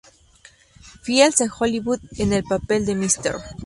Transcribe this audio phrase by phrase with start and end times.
[1.03, 3.19] Fields en Hollywood, en el papel de Mrs.